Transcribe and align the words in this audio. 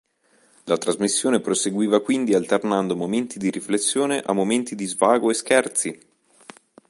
La 0.63 0.79
trasmissione 0.79 1.41
proseguiva 1.41 2.01
quindi 2.01 2.33
alternando 2.33 2.95
momenti 2.95 3.37
di 3.37 3.51
riflessione 3.51 4.17
a 4.17 4.33
momenti 4.33 4.73
di 4.73 4.87
svago 4.87 5.29
e 5.29 5.33
scherzi. 5.35 5.99